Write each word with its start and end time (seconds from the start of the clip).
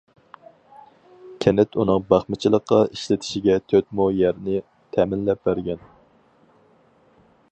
كەنت 1.43 1.77
ئۇنىڭ 1.81 2.05
باقمىچىلىققا 2.13 2.79
ئىشلىتىشىگە 2.95 3.59
تۆت 3.73 3.89
مو 3.99 4.09
يەرنى 4.21 4.65
تەمىنلەپ 4.97 5.47
بەرگەن. 5.51 5.87